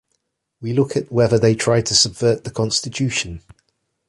We 0.61 0.73
look 0.73 0.97
at 0.97 1.11
whether 1.11 1.37
they 1.37 1.53
try 1.53 1.81
to 1.83 1.93
subvert 1.93 2.43
the 2.43 2.49
Constitution. 2.49 3.43